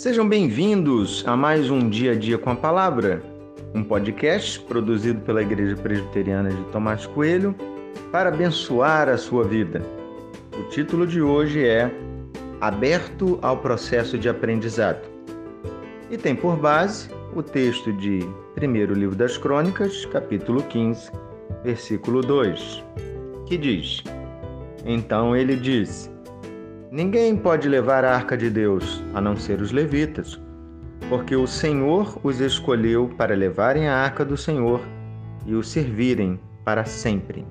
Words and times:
Sejam 0.00 0.26
bem-vindos 0.26 1.22
a 1.26 1.36
mais 1.36 1.70
um 1.70 1.90
Dia 1.90 2.12
a 2.12 2.14
Dia 2.14 2.38
com 2.38 2.48
a 2.48 2.56
Palavra, 2.56 3.22
um 3.74 3.84
podcast 3.84 4.58
produzido 4.60 5.20
pela 5.20 5.42
Igreja 5.42 5.76
Presbiteriana 5.76 6.48
de 6.48 6.64
Tomás 6.72 7.04
Coelho 7.04 7.54
para 8.10 8.30
abençoar 8.30 9.10
a 9.10 9.18
sua 9.18 9.44
vida. 9.44 9.82
O 10.58 10.62
título 10.70 11.06
de 11.06 11.20
hoje 11.20 11.66
é 11.66 11.90
Aberto 12.62 13.38
ao 13.42 13.58
processo 13.58 14.16
de 14.16 14.26
aprendizado 14.26 15.06
e 16.10 16.16
tem 16.16 16.34
por 16.34 16.56
base 16.56 17.10
o 17.36 17.42
texto 17.42 17.92
de 17.92 18.20
1 18.58 18.94
Livro 18.94 19.14
das 19.14 19.36
Crônicas, 19.36 20.06
capítulo 20.06 20.62
15, 20.62 21.12
versículo 21.62 22.22
2, 22.22 22.82
que 23.44 23.58
diz: 23.58 24.02
Então 24.86 25.36
ele 25.36 25.56
disse 25.56 26.09
Ninguém 26.92 27.36
pode 27.36 27.68
levar 27.68 28.04
a 28.04 28.16
arca 28.16 28.36
de 28.36 28.50
Deus 28.50 29.00
a 29.14 29.20
não 29.20 29.36
ser 29.36 29.60
os 29.60 29.70
levitas, 29.70 30.40
porque 31.08 31.36
o 31.36 31.46
Senhor 31.46 32.18
os 32.24 32.40
escolheu 32.40 33.08
para 33.16 33.32
levarem 33.32 33.86
a 33.86 33.96
arca 33.96 34.24
do 34.24 34.36
Senhor 34.36 34.80
e 35.46 35.54
o 35.54 35.62
servirem 35.62 36.40
para 36.64 36.84
sempre. 36.84 37.46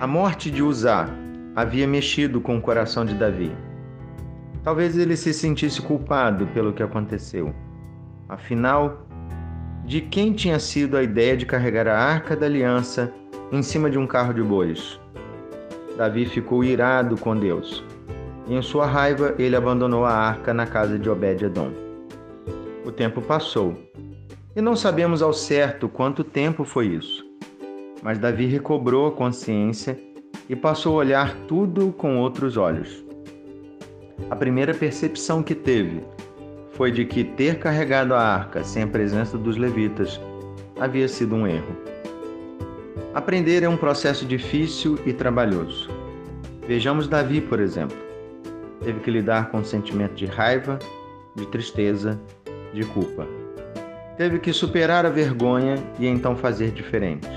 A 0.00 0.06
morte 0.06 0.50
de 0.50 0.64
Uzá 0.64 1.08
havia 1.54 1.86
mexido 1.86 2.40
com 2.40 2.58
o 2.58 2.60
coração 2.60 3.04
de 3.04 3.14
Davi. 3.14 3.52
Talvez 4.64 4.98
ele 4.98 5.16
se 5.16 5.32
sentisse 5.32 5.80
culpado 5.80 6.48
pelo 6.48 6.72
que 6.72 6.82
aconteceu. 6.82 7.54
Afinal, 8.28 9.06
de 9.84 10.00
quem 10.00 10.32
tinha 10.32 10.58
sido 10.58 10.96
a 10.96 11.04
ideia 11.04 11.36
de 11.36 11.46
carregar 11.46 11.86
a 11.86 11.96
arca 11.96 12.34
da 12.34 12.46
aliança 12.46 13.12
em 13.52 13.62
cima 13.62 13.88
de 13.88 13.96
um 13.96 14.08
carro 14.08 14.34
de 14.34 14.42
bois? 14.42 15.00
Davi 15.96 16.26
ficou 16.26 16.64
irado 16.64 17.16
com 17.16 17.36
Deus. 17.36 17.84
E 18.46 18.54
em 18.54 18.62
sua 18.62 18.86
raiva, 18.86 19.34
ele 19.38 19.54
abandonou 19.54 20.04
a 20.04 20.12
arca 20.12 20.52
na 20.52 20.66
casa 20.66 20.98
de 20.98 21.08
Obed-edom. 21.08 21.70
O 22.84 22.90
tempo 22.90 23.20
passou, 23.20 23.76
e 24.54 24.60
não 24.60 24.74
sabemos 24.74 25.22
ao 25.22 25.32
certo 25.32 25.88
quanto 25.88 26.24
tempo 26.24 26.64
foi 26.64 26.86
isso. 26.88 27.24
Mas 28.02 28.18
Davi 28.18 28.46
recobrou 28.46 29.06
a 29.06 29.12
consciência 29.12 29.98
e 30.48 30.56
passou 30.56 30.94
a 30.94 30.98
olhar 30.98 31.36
tudo 31.46 31.92
com 31.92 32.18
outros 32.18 32.56
olhos. 32.56 33.04
A 34.28 34.36
primeira 34.36 34.74
percepção 34.74 35.42
que 35.42 35.54
teve 35.54 36.02
foi 36.72 36.90
de 36.90 37.04
que 37.04 37.22
ter 37.22 37.58
carregado 37.58 38.14
a 38.14 38.20
arca 38.20 38.64
sem 38.64 38.82
a 38.82 38.86
presença 38.86 39.38
dos 39.38 39.56
levitas 39.56 40.20
havia 40.78 41.06
sido 41.06 41.34
um 41.36 41.46
erro. 41.46 41.76
Aprender 43.12 43.64
é 43.64 43.68
um 43.68 43.76
processo 43.76 44.24
difícil 44.24 44.96
e 45.04 45.12
trabalhoso. 45.12 45.90
Vejamos 46.68 47.08
Davi, 47.08 47.40
por 47.40 47.58
exemplo. 47.58 47.96
Teve 48.84 49.00
que 49.00 49.10
lidar 49.10 49.50
com 49.50 49.58
o 49.58 49.64
sentimento 49.64 50.14
de 50.14 50.26
raiva, 50.26 50.78
de 51.34 51.44
tristeza, 51.46 52.20
de 52.72 52.84
culpa. 52.84 53.26
Teve 54.16 54.38
que 54.38 54.52
superar 54.52 55.04
a 55.04 55.10
vergonha 55.10 55.74
e 55.98 56.06
então 56.06 56.36
fazer 56.36 56.70
diferente. 56.70 57.28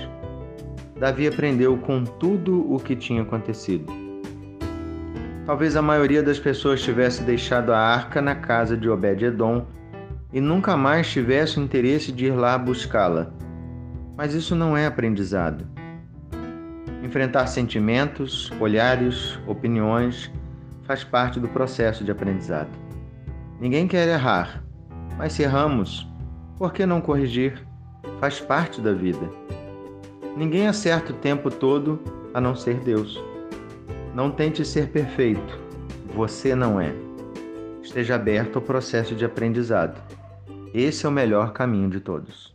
Davi 0.99 1.27
aprendeu 1.27 1.75
com 1.75 2.03
tudo 2.03 2.71
o 2.71 2.77
que 2.77 2.95
tinha 2.95 3.23
acontecido. 3.23 3.91
Talvez 5.43 5.75
a 5.75 5.81
maioria 5.81 6.21
das 6.21 6.37
pessoas 6.37 6.83
tivesse 6.83 7.23
deixado 7.23 7.73
a 7.73 7.79
arca 7.79 8.21
na 8.21 8.35
casa 8.35 8.77
de 8.77 8.87
Obed-Edom 8.87 9.65
e 10.31 10.39
nunca 10.39 10.77
mais 10.77 11.09
tivesse 11.09 11.59
o 11.59 11.63
interesse 11.63 12.11
de 12.11 12.27
ir 12.27 12.35
lá 12.35 12.59
buscá-la 12.59 13.33
mas 14.15 14.33
isso 14.33 14.55
não 14.55 14.75
é 14.75 14.85
aprendizado. 14.85 15.67
Enfrentar 17.03 17.47
sentimentos, 17.47 18.51
olhares, 18.59 19.37
opiniões 19.47 20.31
faz 20.83 21.03
parte 21.03 21.39
do 21.39 21.47
processo 21.47 22.03
de 22.03 22.11
aprendizado. 22.11 22.69
Ninguém 23.59 23.87
quer 23.87 24.07
errar, 24.07 24.63
mas 25.17 25.33
se 25.33 25.43
erramos, 25.43 26.07
por 26.57 26.73
que 26.73 26.85
não 26.85 27.01
corrigir? 27.01 27.61
Faz 28.19 28.39
parte 28.39 28.79
da 28.81 28.93
vida. 28.93 29.29
Ninguém 30.37 30.67
acerta 30.67 31.11
o 31.11 31.15
tempo 31.15 31.49
todo 31.51 31.99
a 32.33 32.41
não 32.41 32.55
ser 32.55 32.79
Deus. 32.79 33.21
Não 34.15 34.31
tente 34.31 34.63
ser 34.63 34.89
perfeito, 34.89 35.59
você 36.13 36.55
não 36.55 36.79
é. 36.79 36.93
Esteja 37.81 38.15
aberto 38.15 38.57
ao 38.57 38.61
processo 38.61 39.13
de 39.13 39.25
aprendizado. 39.25 40.01
Esse 40.73 41.05
é 41.05 41.09
o 41.09 41.11
melhor 41.11 41.51
caminho 41.53 41.89
de 41.89 41.99
todos. 41.99 42.52